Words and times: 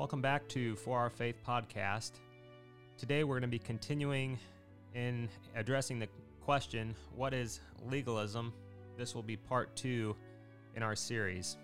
Welcome 0.00 0.22
back 0.22 0.48
to 0.48 0.76
For 0.76 0.98
Our 0.98 1.10
Faith 1.10 1.36
podcast. 1.46 2.12
Today 2.96 3.22
we're 3.22 3.34
going 3.34 3.42
to 3.42 3.48
be 3.48 3.58
continuing 3.58 4.38
in 4.94 5.28
addressing 5.54 5.98
the 5.98 6.08
question 6.40 6.94
what 7.14 7.34
is 7.34 7.60
legalism? 7.84 8.54
This 8.96 9.14
will 9.14 9.22
be 9.22 9.36
part 9.36 9.76
two 9.76 10.16
in 10.74 10.82
our 10.82 10.96
series. 10.96 11.58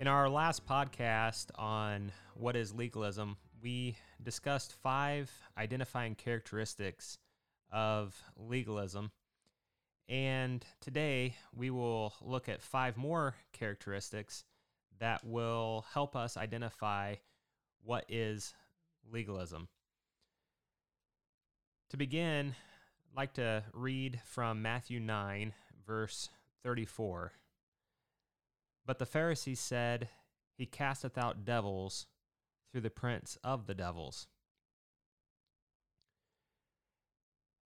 In 0.00 0.08
our 0.08 0.28
last 0.28 0.66
podcast 0.66 1.50
on 1.54 2.10
what 2.34 2.56
is 2.56 2.74
legalism, 2.74 3.36
we 3.62 3.94
discussed 4.20 4.74
five 4.82 5.30
identifying 5.56 6.16
characteristics 6.16 7.18
of 7.70 8.20
legalism. 8.36 9.12
And 10.08 10.64
today 10.80 11.36
we 11.54 11.70
will 11.70 12.12
look 12.20 12.48
at 12.48 12.62
five 12.62 12.96
more 12.96 13.34
characteristics 13.52 14.44
that 14.98 15.24
will 15.24 15.86
help 15.92 16.14
us 16.14 16.36
identify 16.36 17.16
what 17.82 18.04
is 18.08 18.54
legalism. 19.10 19.68
To 21.90 21.96
begin, 21.96 22.54
I'd 23.10 23.16
like 23.16 23.34
to 23.34 23.64
read 23.72 24.20
from 24.24 24.62
Matthew 24.62 25.00
9, 25.00 25.52
verse 25.86 26.28
34. 26.62 27.32
But 28.86 28.98
the 28.98 29.06
Pharisees 29.06 29.60
said, 29.60 30.08
He 30.56 30.66
casteth 30.66 31.16
out 31.16 31.44
devils 31.44 32.06
through 32.70 32.82
the 32.82 32.90
prince 32.90 33.38
of 33.42 33.66
the 33.66 33.74
devils. 33.74 34.26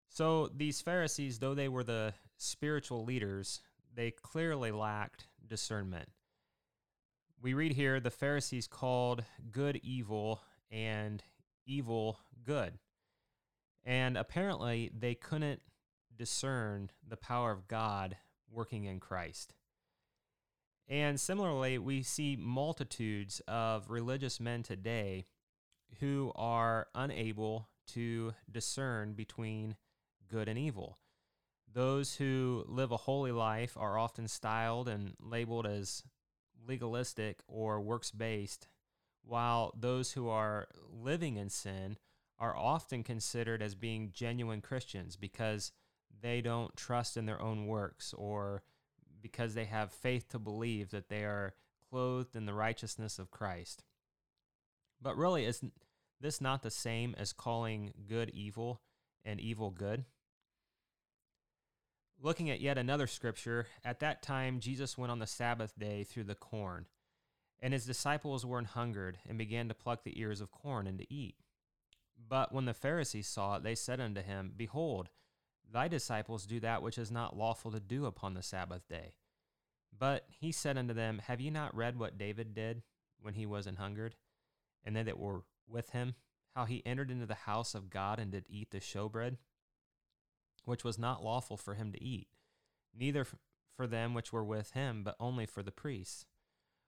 So 0.08 0.50
these 0.54 0.80
Pharisees, 0.80 1.38
though 1.38 1.54
they 1.54 1.68
were 1.68 1.84
the 1.84 2.12
spiritual 2.38 3.04
leaders, 3.04 3.60
they 3.94 4.10
clearly 4.10 4.70
lacked 4.70 5.26
discernment. 5.46 6.08
We 7.40 7.54
read 7.54 7.72
here 7.72 8.00
the 8.00 8.10
Pharisees 8.10 8.66
called 8.66 9.24
good 9.50 9.80
evil 9.82 10.40
and 10.70 11.22
evil 11.66 12.18
good. 12.44 12.78
And 13.84 14.16
apparently 14.16 14.90
they 14.96 15.14
couldn't 15.14 15.60
discern 16.16 16.90
the 17.06 17.16
power 17.16 17.52
of 17.52 17.68
God 17.68 18.16
working 18.50 18.84
in 18.84 18.98
Christ. 19.00 19.54
And 20.88 21.20
similarly, 21.20 21.78
we 21.78 22.02
see 22.02 22.36
multitudes 22.36 23.42
of 23.46 23.90
religious 23.90 24.40
men 24.40 24.62
today 24.62 25.26
who 26.00 26.32
are 26.34 26.88
unable 26.94 27.68
to 27.88 28.32
discern 28.50 29.12
between 29.12 29.76
good 30.28 30.48
and 30.48 30.58
evil. 30.58 30.98
Those 31.72 32.14
who 32.16 32.64
live 32.66 32.92
a 32.92 32.96
holy 32.96 33.32
life 33.32 33.76
are 33.76 33.98
often 33.98 34.26
styled 34.26 34.88
and 34.88 35.14
labeled 35.20 35.66
as 35.66 36.02
legalistic 36.66 37.40
or 37.46 37.80
works 37.80 38.10
based, 38.10 38.68
while 39.22 39.72
those 39.78 40.12
who 40.12 40.28
are 40.28 40.68
living 40.90 41.36
in 41.36 41.50
sin 41.50 41.98
are 42.38 42.56
often 42.56 43.02
considered 43.02 43.60
as 43.62 43.74
being 43.74 44.12
genuine 44.12 44.60
Christians 44.60 45.16
because 45.16 45.72
they 46.20 46.40
don't 46.40 46.76
trust 46.76 47.16
in 47.16 47.26
their 47.26 47.40
own 47.40 47.66
works 47.66 48.14
or 48.16 48.62
because 49.20 49.54
they 49.54 49.64
have 49.64 49.92
faith 49.92 50.28
to 50.30 50.38
believe 50.38 50.90
that 50.90 51.08
they 51.08 51.24
are 51.24 51.54
clothed 51.90 52.36
in 52.36 52.46
the 52.46 52.54
righteousness 52.54 53.18
of 53.18 53.30
Christ. 53.30 53.84
But 55.00 55.16
really, 55.16 55.44
is 55.44 55.62
this 56.20 56.40
not 56.40 56.62
the 56.62 56.70
same 56.70 57.14
as 57.18 57.32
calling 57.32 57.92
good 58.08 58.30
evil 58.30 58.80
and 59.24 59.40
evil 59.40 59.70
good? 59.70 60.04
Looking 62.20 62.50
at 62.50 62.60
yet 62.60 62.78
another 62.78 63.06
scripture, 63.06 63.66
at 63.84 64.00
that 64.00 64.22
time 64.22 64.58
Jesus 64.58 64.98
went 64.98 65.12
on 65.12 65.20
the 65.20 65.26
Sabbath 65.26 65.78
day 65.78 66.02
through 66.02 66.24
the 66.24 66.34
corn, 66.34 66.86
and 67.60 67.72
his 67.72 67.86
disciples 67.86 68.44
were 68.44 68.62
hungered, 68.62 69.18
and 69.28 69.38
began 69.38 69.68
to 69.68 69.74
pluck 69.74 70.02
the 70.02 70.20
ears 70.20 70.40
of 70.40 70.50
corn 70.50 70.86
and 70.86 70.98
to 70.98 71.12
eat. 71.12 71.36
But 72.28 72.52
when 72.52 72.64
the 72.64 72.74
Pharisees 72.74 73.28
saw 73.28 73.56
it, 73.56 73.62
they 73.62 73.76
said 73.76 74.00
unto 74.00 74.20
him, 74.20 74.52
Behold, 74.56 75.10
Thy 75.70 75.86
disciples 75.86 76.46
do 76.46 76.60
that 76.60 76.82
which 76.82 76.98
is 76.98 77.10
not 77.10 77.36
lawful 77.36 77.70
to 77.72 77.80
do 77.80 78.06
upon 78.06 78.34
the 78.34 78.42
Sabbath 78.42 78.88
day. 78.88 79.14
But 79.96 80.26
he 80.28 80.50
said 80.50 80.78
unto 80.78 80.94
them, 80.94 81.20
Have 81.26 81.40
ye 81.40 81.50
not 81.50 81.74
read 81.74 81.98
what 81.98 82.18
David 82.18 82.54
did 82.54 82.82
when 83.20 83.34
he 83.34 83.46
was 83.46 83.66
an 83.66 83.76
hungered, 83.76 84.16
and 84.84 84.96
they 84.96 85.02
that 85.02 85.18
were 85.18 85.42
with 85.68 85.90
him, 85.90 86.14
how 86.54 86.64
he 86.64 86.84
entered 86.86 87.10
into 87.10 87.26
the 87.26 87.34
house 87.34 87.74
of 87.74 87.90
God 87.90 88.18
and 88.18 88.32
did 88.32 88.46
eat 88.48 88.70
the 88.70 88.80
showbread, 88.80 89.36
which 90.68 90.84
was 90.84 90.98
not 90.98 91.24
lawful 91.24 91.56
for 91.56 91.74
him 91.74 91.92
to 91.92 92.02
eat, 92.02 92.28
neither 92.94 93.26
for 93.76 93.86
them 93.86 94.14
which 94.14 94.32
were 94.32 94.44
with 94.44 94.72
him, 94.72 95.02
but 95.02 95.16
only 95.18 95.46
for 95.46 95.62
the 95.62 95.72
priests? 95.72 96.26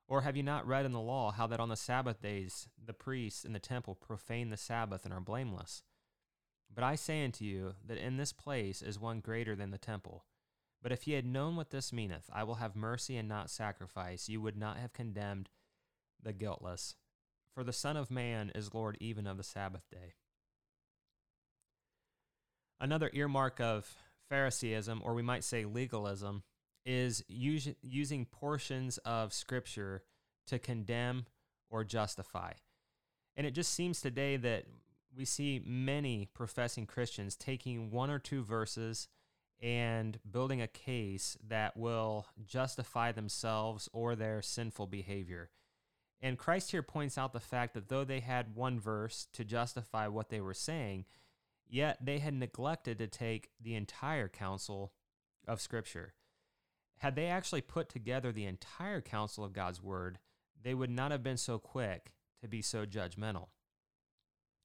Or 0.07 0.23
have 0.23 0.37
you 0.37 0.43
not 0.43 0.67
read 0.67 0.85
in 0.85 0.93
the 0.93 1.01
law 1.01 1.31
how 1.31 1.47
that 1.47 1.61
on 1.61 1.69
the 1.69 1.77
Sabbath 1.77 2.21
days 2.21 2.69
the 2.85 2.93
priests 2.93 3.45
in 3.45 3.53
the 3.53 3.61
temple 3.61 3.95
profane 3.95 4.51
the 4.51 4.57
Sabbath 4.57 5.05
and 5.05 5.15
are 5.15 5.21
blameless? 5.21 5.83
But 6.73 6.85
I 6.85 6.95
say 6.95 7.25
unto 7.25 7.45
you 7.45 7.75
that 7.87 7.99
in 7.99 8.17
this 8.17 8.33
place 8.33 8.83
is 8.83 8.99
one 8.99 9.21
greater 9.21 9.57
than 9.57 9.71
the 9.71 9.79
temple. 9.79 10.25
But 10.83 10.93
if 10.93 11.07
ye 11.07 11.15
had 11.15 11.27
known 11.27 11.57
what 11.57 11.71
this 11.71 11.93
meaneth, 11.93 12.29
I 12.33 12.45
will 12.45 12.57
have 12.57 12.75
mercy 12.75 13.17
and 13.17 13.29
not 13.29 13.51
sacrifice, 13.51 14.29
you 14.29 14.41
would 14.41 14.57
not 14.57 14.79
have 14.79 14.93
condemned 14.93 15.51
the 16.23 16.33
guiltless. 16.33 16.97
For 17.55 17.65
the 17.65 17.73
Son 17.73 17.97
of 17.97 18.11
Man 18.11 18.51
is 18.55 18.75
Lord 18.75 18.97
even 19.01 19.27
of 19.27 19.37
the 19.37 19.43
Sabbath 19.43 19.89
day. 19.91 20.15
Another 22.81 23.11
earmark 23.13 23.61
of 23.61 23.95
Phariseeism, 24.31 25.01
or 25.05 25.15
we 25.15 25.23
might 25.23 25.45
say 25.45 25.65
legalism, 25.65 26.43
is 26.87 27.23
us- 27.29 27.75
using 27.83 28.25
portions 28.25 28.99
of 28.99 29.33
Scripture 29.33 30.03
to 30.47 30.59
condemn 30.59 31.27
or 31.69 31.85
justify. 31.85 32.53
And 33.37 33.47
it 33.47 33.53
just 33.53 33.75
seems 33.75 34.01
today 34.01 34.37
that 34.39 34.65
we 35.15 35.25
see 35.25 35.63
many 35.65 36.27
professing 36.33 36.87
Christians 36.87 37.37
taking 37.37 37.91
one 37.91 38.11
or 38.11 38.19
two 38.19 38.43
verses 38.43 39.09
and 39.61 40.19
building 40.29 40.63
a 40.63 40.67
case 40.67 41.37
that 41.47 41.77
will 41.77 42.27
justify 42.45 43.13
themselves 43.13 43.89
or 43.93 44.17
their 44.17 44.41
sinful 44.41 44.87
behavior. 44.87 45.51
And 46.23 46.39
Christ 46.39 46.71
here 46.71 46.83
points 46.83 47.19
out 47.19 47.33
the 47.33 47.41
fact 47.41 47.75
that 47.75 47.89
though 47.89 48.05
they 48.05 48.21
had 48.21 48.55
one 48.55 48.81
verse 48.81 49.27
to 49.33 49.45
justify 49.45 50.07
what 50.07 50.29
they 50.29 50.41
were 50.41 50.55
saying, 50.55 51.05
yet 51.71 51.99
they 52.05 52.19
had 52.19 52.35
neglected 52.35 52.99
to 52.99 53.07
take 53.07 53.51
the 53.61 53.75
entire 53.75 54.29
counsel 54.29 54.93
of 55.47 55.61
Scripture. 55.61 56.15
Had 56.99 57.17
they 57.17 57.27
actually 57.27 57.63
put 57.63 57.89
together 57.89 58.33
the 58.33 58.45
entire 58.45 59.01
counsel 59.01 59.45
of 59.45 59.53
God's 59.53 59.83
Word, 59.83 60.19
they 60.63 60.75
would 60.75 60.91
not 60.91 61.13
have 61.13 61.23
been 61.23 61.37
so 61.37 61.59
quick 61.59 62.13
to 62.43 62.49
be 62.49 62.61
so 62.61 62.85
judgmental. 62.85 63.49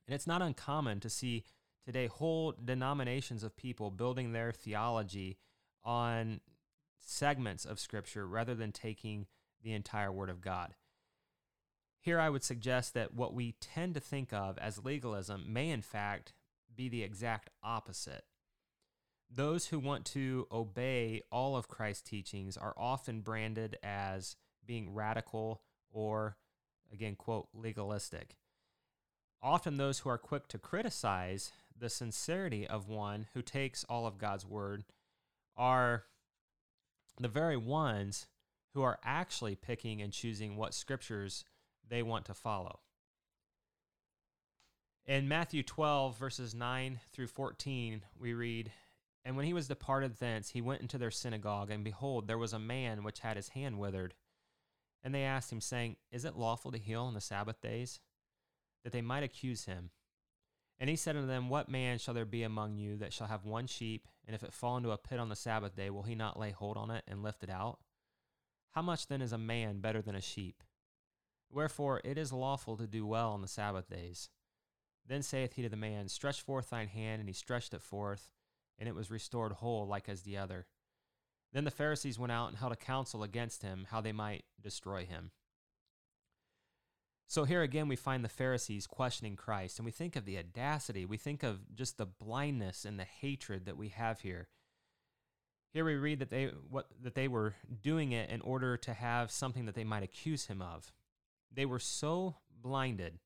And 0.07 0.13
it's 0.13 0.27
not 0.27 0.41
uncommon 0.41 0.99
to 0.99 1.09
see 1.09 1.43
today 1.85 2.07
whole 2.07 2.53
denominations 2.63 3.43
of 3.43 3.55
people 3.55 3.91
building 3.91 4.31
their 4.31 4.51
theology 4.51 5.37
on 5.83 6.41
segments 6.99 7.65
of 7.65 7.79
Scripture 7.79 8.27
rather 8.27 8.55
than 8.55 8.71
taking 8.71 9.27
the 9.63 9.73
entire 9.73 10.11
Word 10.11 10.29
of 10.29 10.41
God. 10.41 10.75
Here, 11.99 12.19
I 12.19 12.29
would 12.29 12.43
suggest 12.43 12.93
that 12.93 13.15
what 13.15 13.33
we 13.33 13.55
tend 13.59 13.95
to 13.95 13.99
think 13.99 14.31
of 14.31 14.57
as 14.59 14.83
legalism 14.83 15.45
may, 15.51 15.71
in 15.71 15.81
fact, 15.81 16.33
be 16.75 16.89
the 16.89 17.03
exact 17.03 17.49
opposite. 17.63 18.23
Those 19.29 19.67
who 19.67 19.79
want 19.79 20.05
to 20.07 20.47
obey 20.51 21.21
all 21.31 21.55
of 21.55 21.67
Christ's 21.67 22.07
teachings 22.07 22.57
are 22.57 22.75
often 22.77 23.21
branded 23.21 23.77
as 23.83 24.35
being 24.65 24.93
radical 24.93 25.61
or, 25.91 26.37
again, 26.91 27.15
quote, 27.15 27.47
legalistic. 27.53 28.37
Often, 29.41 29.77
those 29.77 29.99
who 29.99 30.09
are 30.09 30.17
quick 30.17 30.47
to 30.49 30.57
criticize 30.57 31.51
the 31.77 31.89
sincerity 31.89 32.65
of 32.65 32.87
one 32.87 33.27
who 33.33 33.41
takes 33.41 33.83
all 33.85 34.07
of 34.07 34.17
God's 34.17 34.45
word 34.45 34.85
are 35.57 36.05
the 37.19 37.27
very 37.27 37.57
ones 37.57 38.27
who 38.73 38.81
are 38.81 38.99
actually 39.03 39.55
picking 39.55 40.01
and 40.01 40.11
choosing 40.11 40.55
what 40.55 40.73
scriptures 40.73 41.43
they 41.87 42.03
want 42.03 42.25
to 42.25 42.33
follow. 42.33 42.79
In 45.07 45.27
Matthew 45.27 45.61
12, 45.61 46.17
verses 46.17 46.55
9 46.55 46.99
through 47.11 47.27
14, 47.27 48.01
we 48.19 48.33
read, 48.33 48.71
And 49.23 49.37
when 49.37 49.45
he 49.45 49.53
was 49.53 49.67
departed 49.67 50.15
thence, 50.15 50.49
he 50.49 50.61
went 50.61 50.81
into 50.81 50.97
their 50.97 51.11
synagogue, 51.11 51.69
and 51.69 51.83
behold, 51.83 52.27
there 52.27 52.39
was 52.39 52.53
a 52.53 52.59
man 52.59 53.03
which 53.03 53.19
had 53.19 53.37
his 53.37 53.49
hand 53.49 53.77
withered. 53.77 54.15
And 55.03 55.13
they 55.13 55.21
asked 55.21 55.51
him, 55.51 55.61
saying, 55.61 55.97
Is 56.11 56.25
it 56.25 56.35
lawful 56.35 56.71
to 56.71 56.79
heal 56.79 57.03
on 57.03 57.13
the 57.13 57.21
Sabbath 57.21 57.61
days? 57.61 57.99
That 58.83 58.93
they 58.93 59.03
might 59.03 59.21
accuse 59.21 59.65
him. 59.65 59.91
And 60.79 60.89
he 60.89 60.95
said 60.95 61.15
unto 61.15 61.27
them, 61.27 61.49
What 61.49 61.69
man 61.69 61.99
shall 61.99 62.15
there 62.15 62.25
be 62.25 62.41
among 62.41 62.79
you 62.79 62.97
that 62.97 63.13
shall 63.13 63.27
have 63.27 63.45
one 63.45 63.67
sheep, 63.67 64.07
and 64.25 64.35
if 64.35 64.41
it 64.41 64.53
fall 64.53 64.75
into 64.75 64.89
a 64.89 64.97
pit 64.97 65.19
on 65.19 65.29
the 65.29 65.35
Sabbath 65.35 65.75
day, 65.75 65.91
will 65.91 66.03
he 66.03 66.15
not 66.15 66.39
lay 66.39 66.49
hold 66.49 66.77
on 66.77 66.89
it 66.89 67.03
and 67.07 67.21
lift 67.21 67.43
it 67.43 67.51
out? 67.51 67.77
How 68.71 68.81
much 68.81 69.05
then 69.05 69.21
is 69.21 69.33
a 69.33 69.37
man 69.37 69.81
better 69.81 70.01
than 70.01 70.15
a 70.15 70.21
sheep? 70.21 70.63
Wherefore 71.51 72.01
it 72.03 72.17
is 72.17 72.33
lawful 72.33 72.75
to 72.77 72.87
do 72.87 73.05
well 73.05 73.29
on 73.33 73.43
the 73.43 73.47
Sabbath 73.47 73.87
days. 73.87 74.29
Then 75.07 75.21
saith 75.21 75.53
he 75.53 75.61
to 75.61 75.69
the 75.69 75.75
man, 75.75 76.07
Stretch 76.07 76.41
forth 76.41 76.69
thine 76.69 76.87
hand, 76.87 77.19
and 77.19 77.29
he 77.29 77.33
stretched 77.33 77.73
it 77.73 77.81
forth, 77.81 78.31
and 78.79 78.89
it 78.89 78.95
was 78.95 79.11
restored 79.11 79.53
whole 79.53 79.87
like 79.87 80.09
as 80.09 80.21
the 80.21 80.37
other. 80.37 80.65
Then 81.53 81.63
the 81.63 81.71
Pharisees 81.71 82.19
went 82.19 82.31
out 82.31 82.49
and 82.49 82.57
held 82.57 82.73
a 82.73 82.77
council 82.77 83.23
against 83.23 83.61
him, 83.61 83.87
how 83.89 84.01
they 84.01 84.11
might 84.11 84.45
destroy 84.61 85.05
him. 85.05 85.31
So 87.27 87.43
here 87.43 87.61
again, 87.61 87.87
we 87.87 87.95
find 87.95 88.23
the 88.23 88.29
Pharisees 88.29 88.87
questioning 88.87 89.35
Christ, 89.35 89.79
and 89.79 89.85
we 89.85 89.91
think 89.91 90.15
of 90.15 90.25
the 90.25 90.37
audacity, 90.37 91.05
we 91.05 91.17
think 91.17 91.43
of 91.43 91.73
just 91.73 91.97
the 91.97 92.05
blindness 92.05 92.85
and 92.85 92.99
the 92.99 93.05
hatred 93.05 93.65
that 93.65 93.77
we 93.77 93.89
have 93.89 94.21
here. 94.21 94.49
Here 95.71 95.83
we 95.83 95.95
read 95.95 96.19
that 96.19 96.29
they 96.29 96.45
what 96.69 96.87
that 97.01 97.15
they 97.15 97.27
were 97.27 97.53
doing 97.81 98.13
it 98.13 98.29
in 98.29 98.39
order 98.41 98.77
to 98.77 98.93
have 98.93 99.29
something 99.29 99.65
that 99.65 99.75
they 99.75 99.83
might 99.83 100.03
accuse 100.03 100.45
him 100.45 100.61
of. 100.61 100.93
They 101.51 101.65
were 101.65 101.79
so 101.79 102.35
blinded. 102.61 103.19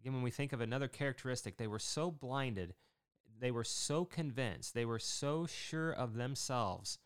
Again, 0.00 0.14
when 0.14 0.22
we 0.22 0.30
think 0.30 0.52
of 0.52 0.60
another 0.60 0.88
characteristic, 0.88 1.58
they 1.58 1.66
were 1.66 1.78
so 1.78 2.10
blinded, 2.10 2.74
they 3.38 3.50
were 3.50 3.64
so 3.64 4.04
convinced, 4.04 4.72
they 4.72 4.86
were 4.86 4.98
so 4.98 5.46
sure 5.46 5.92
of 5.92 6.14
themselves 6.14 6.98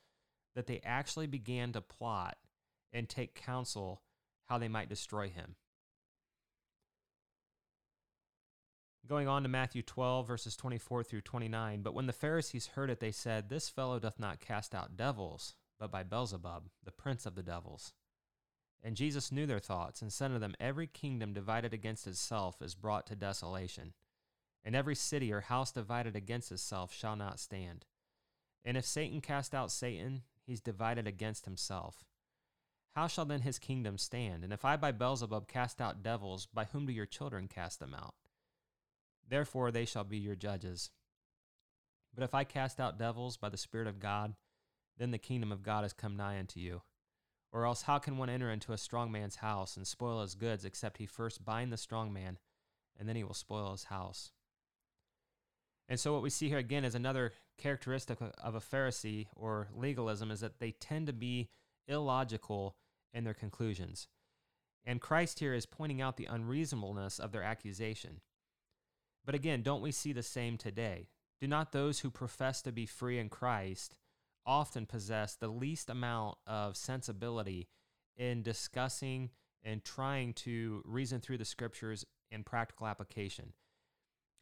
that 0.54 0.66
they 0.66 0.80
actually 0.84 1.26
began 1.26 1.72
to 1.72 1.80
plot 1.80 2.36
and 2.92 3.08
take 3.08 3.34
counsel 3.34 4.02
how 4.46 4.58
they 4.58 4.68
might 4.68 4.88
destroy 4.88 5.28
him. 5.28 5.56
Going 9.06 9.28
on 9.28 9.42
to 9.42 9.48
Matthew 9.48 9.82
12, 9.82 10.26
verses 10.26 10.56
24 10.56 11.02
through 11.02 11.20
29. 11.22 11.82
But 11.82 11.94
when 11.94 12.06
the 12.06 12.12
Pharisees 12.12 12.68
heard 12.68 12.88
it, 12.88 13.00
they 13.00 13.10
said, 13.10 13.48
This 13.48 13.68
fellow 13.68 13.98
doth 13.98 14.18
not 14.18 14.40
cast 14.40 14.74
out 14.74 14.96
devils, 14.96 15.56
but 15.78 15.90
by 15.90 16.04
Beelzebub, 16.04 16.70
the 16.82 16.90
prince 16.90 17.26
of 17.26 17.34
the 17.34 17.42
devils. 17.42 17.92
And 18.86 18.96
Jesus 18.96 19.32
knew 19.32 19.46
their 19.46 19.60
thoughts, 19.60 20.02
and 20.02 20.12
said 20.12 20.26
unto 20.26 20.38
them, 20.38 20.54
Every 20.60 20.86
kingdom 20.86 21.32
divided 21.32 21.72
against 21.72 22.06
itself 22.06 22.60
is 22.60 22.74
brought 22.74 23.06
to 23.06 23.16
desolation, 23.16 23.94
and 24.62 24.76
every 24.76 24.94
city 24.94 25.32
or 25.32 25.40
house 25.40 25.72
divided 25.72 26.14
against 26.14 26.52
itself 26.52 26.92
shall 26.92 27.16
not 27.16 27.40
stand. 27.40 27.86
And 28.62 28.76
if 28.76 28.84
Satan 28.84 29.22
cast 29.22 29.54
out 29.54 29.72
Satan, 29.72 30.22
he's 30.46 30.60
divided 30.60 31.06
against 31.06 31.46
himself. 31.46 32.04
How 32.94 33.06
shall 33.06 33.24
then 33.24 33.40
his 33.40 33.58
kingdom 33.58 33.96
stand? 33.96 34.44
And 34.44 34.52
if 34.52 34.66
I 34.66 34.76
by 34.76 34.92
Beelzebub 34.92 35.48
cast 35.48 35.80
out 35.80 36.02
devils, 36.02 36.46
by 36.46 36.66
whom 36.66 36.84
do 36.86 36.92
your 36.92 37.06
children 37.06 37.48
cast 37.48 37.80
them 37.80 37.94
out? 37.94 38.14
Therefore 39.26 39.70
they 39.70 39.86
shall 39.86 40.04
be 40.04 40.18
your 40.18 40.36
judges. 40.36 40.90
But 42.14 42.22
if 42.22 42.34
I 42.34 42.44
cast 42.44 42.78
out 42.78 42.98
devils 42.98 43.38
by 43.38 43.48
the 43.48 43.56
Spirit 43.56 43.88
of 43.88 43.98
God, 43.98 44.34
then 44.98 45.10
the 45.10 45.18
kingdom 45.18 45.50
of 45.50 45.62
God 45.62 45.82
has 45.82 45.92
come 45.92 46.16
nigh 46.16 46.38
unto 46.38 46.60
you. 46.60 46.82
Or 47.54 47.66
else 47.66 47.82
how 47.82 48.00
can 48.00 48.18
one 48.18 48.28
enter 48.28 48.50
into 48.50 48.72
a 48.72 48.78
strong 48.78 49.12
man's 49.12 49.36
house 49.36 49.76
and 49.76 49.86
spoil 49.86 50.22
his 50.22 50.34
goods, 50.34 50.64
except 50.64 50.98
he 50.98 51.06
first 51.06 51.44
bind 51.44 51.72
the 51.72 51.76
strong 51.76 52.12
man, 52.12 52.38
and 52.98 53.08
then 53.08 53.14
he 53.14 53.22
will 53.22 53.32
spoil 53.32 53.70
his 53.70 53.84
house? 53.84 54.32
And 55.88 56.00
so, 56.00 56.12
what 56.12 56.22
we 56.22 56.30
see 56.30 56.48
here 56.48 56.58
again 56.58 56.84
is 56.84 56.96
another 56.96 57.32
characteristic 57.56 58.18
of 58.20 58.56
a 58.56 58.60
Pharisee 58.60 59.28
or 59.36 59.68
legalism 59.72 60.32
is 60.32 60.40
that 60.40 60.58
they 60.58 60.72
tend 60.72 61.06
to 61.06 61.12
be 61.12 61.48
illogical 61.86 62.74
in 63.12 63.22
their 63.22 63.34
conclusions. 63.34 64.08
And 64.84 65.00
Christ 65.00 65.38
here 65.38 65.54
is 65.54 65.64
pointing 65.64 66.02
out 66.02 66.16
the 66.16 66.26
unreasonableness 66.28 67.20
of 67.20 67.30
their 67.30 67.44
accusation. 67.44 68.20
But 69.24 69.36
again, 69.36 69.62
don't 69.62 69.80
we 69.80 69.92
see 69.92 70.12
the 70.12 70.24
same 70.24 70.58
today? 70.58 71.06
Do 71.40 71.46
not 71.46 71.70
those 71.70 72.00
who 72.00 72.10
profess 72.10 72.62
to 72.62 72.72
be 72.72 72.84
free 72.84 73.20
in 73.20 73.28
Christ 73.28 73.94
often 74.46 74.86
possess 74.86 75.34
the 75.34 75.48
least 75.48 75.90
amount 75.90 76.38
of 76.46 76.76
sensibility 76.76 77.68
in 78.16 78.42
discussing 78.42 79.30
and 79.62 79.82
trying 79.82 80.32
to 80.32 80.82
reason 80.84 81.20
through 81.20 81.38
the 81.38 81.44
scriptures 81.44 82.04
in 82.30 82.44
practical 82.44 82.86
application? 82.86 83.52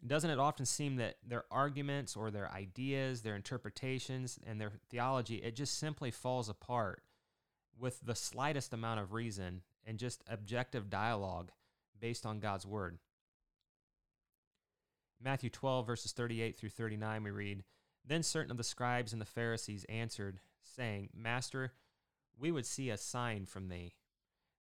Doesn't 0.05 0.31
it 0.31 0.39
often 0.39 0.67
seem 0.67 0.97
that 0.97 1.19
their 1.27 1.45
arguments 1.51 2.17
or 2.17 2.31
their 2.31 2.51
ideas, 2.51 3.23
their 3.23 3.37
interpretations, 3.37 4.39
and 4.45 4.61
their 4.61 4.73
theology, 4.91 5.37
it 5.37 5.55
just 5.55 5.79
simply 5.79 6.11
falls 6.11 6.49
apart 6.49 7.03
with 7.79 8.01
the 8.05 8.17
slightest 8.17 8.75
amount 8.75 8.99
of 8.99 9.13
reason 9.13 9.63
and 9.87 9.99
just 9.99 10.25
objective 10.29 10.91
dialogue 10.91 11.53
based 12.01 12.27
on 12.27 12.41
God's 12.41 12.67
word? 12.67 12.99
Matthew 15.23 15.51
12, 15.51 15.87
verses 15.87 16.11
38 16.11 16.59
through 16.59 16.71
39, 16.71 17.23
we 17.23 17.31
read 17.31 17.63
Then 18.05 18.23
certain 18.23 18.51
of 18.51 18.57
the 18.57 18.65
scribes 18.65 19.13
and 19.13 19.21
the 19.21 19.27
Pharisees 19.27 19.85
answered, 19.89 20.41
saying, 20.63 21.11
Master, 21.15 21.73
we 22.39 22.51
would 22.51 22.67
see 22.67 22.91
a 22.91 22.97
sign 22.97 23.47
from 23.47 23.69
thee. 23.69 23.95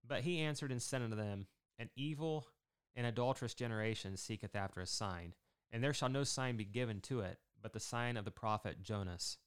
But 0.06 0.22
he 0.22 0.40
answered 0.40 0.70
and 0.70 0.82
said 0.82 1.02
unto 1.02 1.16
them, 1.16 1.46
An 1.78 1.90
evil 1.96 2.46
and 2.94 3.06
adulterous 3.06 3.54
generation 3.54 4.16
seeketh 4.16 4.54
after 4.54 4.80
a 4.80 4.86
sign, 4.86 5.34
and 5.70 5.82
there 5.82 5.94
shall 5.94 6.08
no 6.08 6.24
sign 6.24 6.56
be 6.56 6.64
given 6.64 7.00
to 7.02 7.20
it, 7.20 7.38
but 7.60 7.72
the 7.72 7.80
sign 7.80 8.16
of 8.16 8.24
the 8.24 8.30
prophet 8.30 8.82
Jonas. 8.82 9.38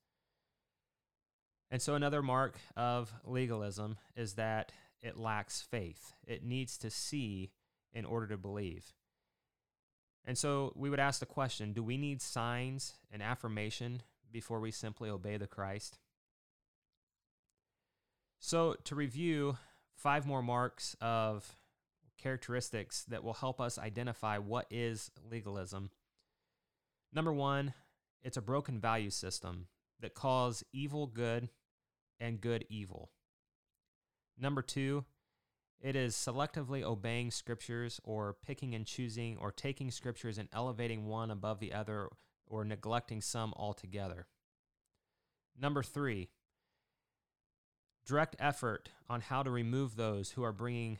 And 1.71 1.81
so, 1.81 1.95
another 1.95 2.21
mark 2.21 2.57
of 2.75 3.13
legalism 3.23 3.97
is 4.15 4.33
that 4.33 4.71
it 5.01 5.17
lacks 5.17 5.61
faith. 5.61 6.13
It 6.25 6.43
needs 6.43 6.77
to 6.79 6.89
see 6.89 7.51
in 7.91 8.05
order 8.05 8.27
to 8.27 8.37
believe. 8.37 8.93
And 10.25 10.37
so, 10.37 10.73
we 10.75 10.89
would 10.89 10.99
ask 10.99 11.19
the 11.19 11.25
question 11.25 11.73
do 11.73 11.83
we 11.83 11.97
need 11.97 12.21
signs 12.21 12.93
and 13.11 13.21
affirmation 13.21 14.01
before 14.31 14.59
we 14.59 14.71
simply 14.71 15.09
obey 15.09 15.37
the 15.37 15.47
Christ? 15.47 15.99
So, 18.39 18.75
to 18.85 18.95
review 18.95 19.57
five 19.95 20.25
more 20.25 20.41
marks 20.41 20.95
of 21.01 21.55
characteristics 22.17 23.03
that 23.05 23.23
will 23.23 23.33
help 23.33 23.61
us 23.61 23.77
identify 23.77 24.37
what 24.37 24.67
is 24.69 25.11
legalism. 25.29 25.91
Number 27.13 27.33
one, 27.33 27.73
it's 28.23 28.37
a 28.37 28.41
broken 28.41 28.79
value 28.79 29.09
system 29.09 29.67
that 29.99 30.13
calls 30.13 30.63
evil 30.73 31.07
good 31.07 31.49
and 32.19 32.41
good 32.41 32.65
evil. 32.69 33.11
Number 34.37 34.61
two, 34.61 35.05
it 35.85 35.95
is 35.95 36.15
selectively 36.15 36.81
obeying 36.81 37.29
scriptures 37.29 38.01
or 38.03 38.35
picking 38.43 38.73
and 38.73 38.87
choosing 38.87 39.37
or 39.37 39.51
taking 39.51 39.91
scriptures 39.91 40.39
and 40.39 40.49
elevating 40.51 41.05
one 41.05 41.29
above 41.29 41.59
the 41.59 41.71
other 41.71 42.09
or 42.47 42.65
neglecting 42.65 43.21
some 43.21 43.53
altogether. 43.55 44.25
Number 45.55 45.83
three, 45.83 46.29
direct 48.03 48.35
effort 48.39 48.89
on 49.07 49.21
how 49.21 49.43
to 49.43 49.51
remove 49.51 49.95
those 49.95 50.31
who 50.31 50.41
are 50.41 50.51
bringing 50.51 50.97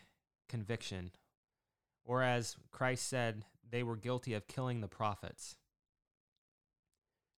conviction. 0.48 1.10
Or 2.04 2.22
as 2.22 2.56
Christ 2.70 3.10
said, 3.10 3.44
they 3.68 3.82
were 3.82 3.98
guilty 3.98 4.36
of 4.36 4.48
killing 4.48 4.82
the 4.82 4.88
prophets. 4.88 5.56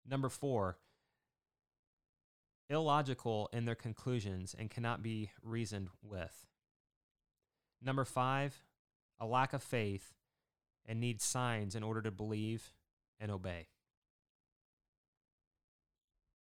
Number 0.05 0.29
four, 0.29 0.79
illogical 2.69 3.49
in 3.53 3.67
their 3.67 3.77
conclusions 3.77 4.53
and 4.59 4.69
cannot 4.69 5.01
be 5.01 5.31
reasoned 5.45 5.91
with. 6.03 6.45
Number 7.83 8.05
five, 8.05 8.63
a 9.21 9.27
lack 9.27 9.53
of 9.53 9.63
faith 9.63 10.15
and 10.87 11.01
need 11.01 11.21
signs 11.21 11.75
in 11.75 11.83
order 11.83 12.03
to 12.03 12.11
believe 12.11 12.73
and 13.19 13.31
obey. 13.31 13.69